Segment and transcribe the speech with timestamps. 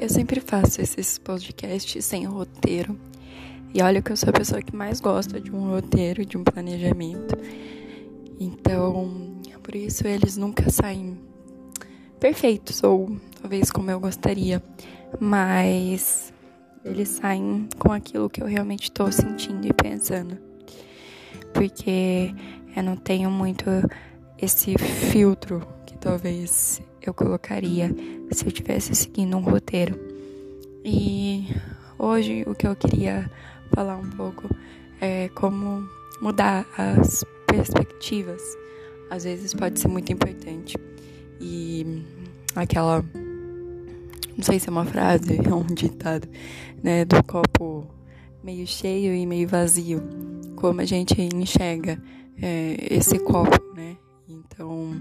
[0.00, 2.98] Eu sempre faço esses podcasts sem roteiro.
[3.74, 6.42] E olha que eu sou a pessoa que mais gosta de um roteiro, de um
[6.42, 7.36] planejamento.
[8.40, 11.18] Então, por isso eles nunca saem
[12.18, 14.62] perfeitos, ou talvez como eu gostaria.
[15.20, 16.32] Mas
[16.82, 20.38] eles saem com aquilo que eu realmente estou sentindo e pensando.
[21.52, 22.34] Porque
[22.74, 23.66] eu não tenho muito
[24.40, 27.94] esse filtro que talvez eu colocaria
[28.30, 29.98] se eu tivesse seguindo um roteiro.
[30.84, 31.46] E
[31.98, 33.30] hoje o que eu queria
[33.74, 34.48] falar um pouco
[35.00, 35.88] é como
[36.20, 38.42] mudar as perspectivas.
[39.10, 40.76] Às vezes pode ser muito importante.
[41.40, 42.04] E
[42.54, 43.04] aquela
[44.40, 46.26] não sei se é uma frase ou um ditado,
[46.82, 47.86] né, do copo
[48.42, 50.02] meio cheio e meio vazio,
[50.56, 52.02] como a gente enxerga
[52.40, 53.98] é, esse copo, né?
[54.26, 54.94] Então,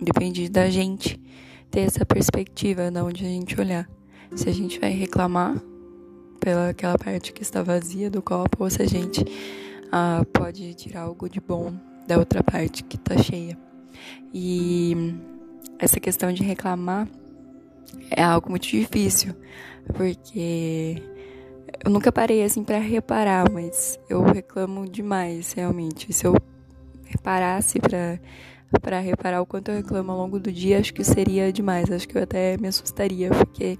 [0.00, 1.20] depende da gente
[1.70, 3.88] ter essa perspectiva de onde a gente olhar.
[4.34, 5.60] Se a gente vai reclamar
[6.38, 9.24] pela aquela parte que está vazia do copo ou se a gente
[9.92, 11.72] ah, pode tirar algo de bom
[12.06, 13.56] da outra parte que está cheia.
[14.32, 15.14] E
[15.78, 17.08] essa questão de reclamar
[18.10, 19.34] é algo muito difícil,
[19.94, 21.02] porque
[21.84, 26.12] eu nunca parei assim para reparar, mas eu reclamo demais, realmente.
[26.12, 26.34] Se eu
[27.04, 28.20] reparasse para
[28.78, 31.90] para reparar o quanto eu reclamo ao longo do dia, acho que seria demais.
[31.90, 33.78] Acho que eu até me assustaria, porque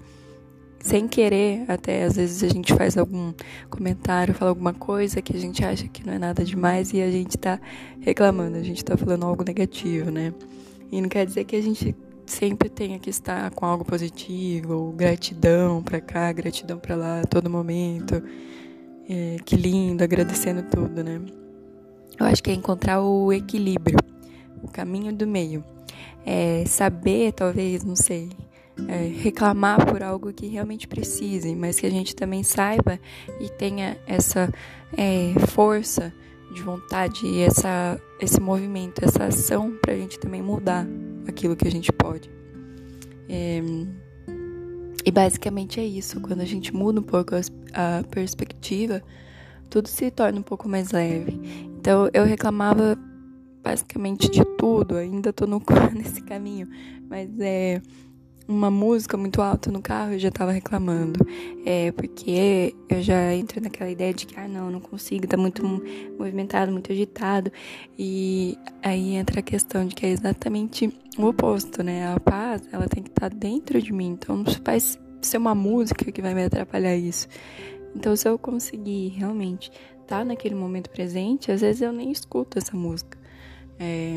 [0.82, 3.32] sem querer, até às vezes a gente faz algum
[3.68, 7.10] comentário, fala alguma coisa que a gente acha que não é nada demais e a
[7.10, 7.60] gente tá
[8.00, 10.32] reclamando, a gente tá falando algo negativo, né?
[10.90, 11.94] E não quer dizer que a gente
[12.26, 18.22] sempre tenha que estar com algo positivo, gratidão para cá, gratidão para lá, todo momento.
[19.08, 21.20] É, que lindo, agradecendo tudo, né?
[22.18, 23.98] Eu acho que é encontrar o equilíbrio,
[24.62, 25.64] o caminho do meio.
[26.24, 28.30] É saber, talvez, não sei,
[28.88, 32.98] é, reclamar por algo que realmente precise, mas que a gente também saiba
[33.40, 34.52] e tenha essa
[34.96, 36.12] é, força
[36.52, 40.86] de vontade e essa, esse movimento, essa ação para a gente também mudar
[41.26, 42.30] aquilo que a gente pode.
[43.28, 43.62] É,
[45.04, 46.20] e basicamente é isso.
[46.20, 49.02] Quando a gente muda um pouco a perspectiva,
[49.68, 51.40] tudo se torna um pouco mais leve.
[51.78, 52.98] Então eu reclamava
[53.62, 55.62] basicamente de tudo, ainda tô no,
[55.94, 56.68] nesse caminho,
[57.08, 57.80] mas é
[58.50, 61.24] uma música muito alta no carro, eu já tava reclamando.
[61.64, 65.62] É, porque eu já entro naquela ideia de que, ah, não, não consigo, tá muito
[66.18, 67.52] movimentado, muito agitado.
[67.96, 72.12] E aí entra a questão de que é exatamente o oposto, né?
[72.12, 74.08] A paz, ela tem que estar tá dentro de mim.
[74.08, 77.28] Então, não vai ser uma música que vai me atrapalhar isso.
[77.94, 79.70] Então, se eu conseguir realmente
[80.02, 83.19] estar tá naquele momento presente, às vezes eu nem escuto essa música.
[83.80, 84.16] É,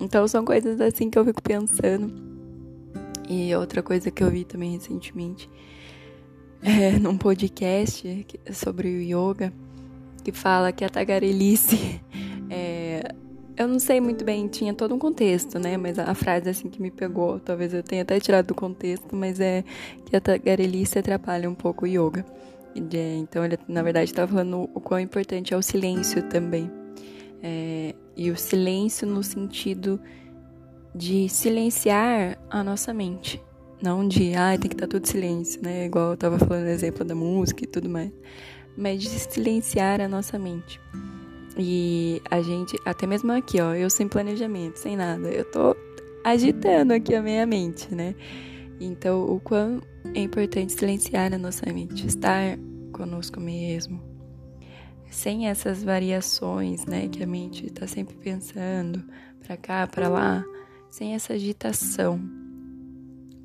[0.00, 2.12] então, são coisas assim que eu fico pensando
[3.28, 5.48] e outra coisa que eu vi também recentemente
[6.60, 9.52] é num podcast sobre o yoga
[10.24, 12.00] que fala que a tagarelice
[12.50, 13.14] é,
[13.56, 15.76] eu não sei muito bem, tinha todo um contexto, né?
[15.76, 19.38] Mas a frase assim que me pegou, talvez eu tenha até tirado do contexto, mas
[19.38, 19.62] é
[20.06, 22.24] que a tagarelice atrapalha um pouco o yoga.
[22.74, 26.68] Então ele, na verdade, estava falando o quão importante é o silêncio também.
[27.40, 30.00] É, e o silêncio no sentido
[30.94, 33.42] de silenciar a nossa mente.
[33.82, 35.86] Não de, ah, tem que estar tudo silêncio, né?
[35.86, 38.10] Igual eu tava falando exemplo da música e tudo mais.
[38.76, 40.80] Mas de silenciar a nossa mente.
[41.58, 45.76] E a gente, até mesmo aqui, ó, eu sem planejamento, sem nada, eu tô
[46.24, 48.14] agitando aqui a minha mente, né?
[48.80, 49.80] Então, o quão
[50.14, 52.58] é importante silenciar a nossa mente, estar
[52.92, 54.02] conosco mesmo,
[55.10, 59.04] sem essas variações, né, que a mente está sempre pensando
[59.40, 60.44] para cá, para lá
[60.90, 62.20] sem essa agitação.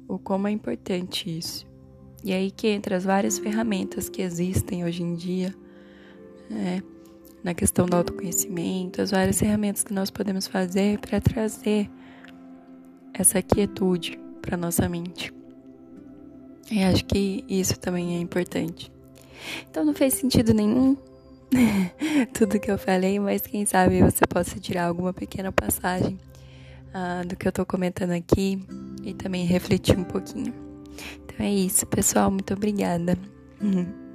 [0.08, 1.68] O como é importante isso.
[2.24, 5.56] E aí que entra as várias ferramentas que existem hoje em dia,
[6.50, 6.82] né?
[7.44, 11.90] na questão do autoconhecimento, as várias ferramentas que nós podemos fazer para trazer
[13.14, 15.34] essa quietude para nossa mente.
[16.70, 18.92] E acho que isso também é importante.
[19.70, 20.96] Então não fez sentido nenhum
[22.34, 26.18] tudo que eu falei, mas quem sabe você possa tirar alguma pequena passagem
[26.90, 28.60] uh, do que eu tô comentando aqui
[29.04, 30.54] e também refletir um pouquinho.
[31.26, 32.30] Então é isso, pessoal.
[32.30, 33.18] Muito obrigada.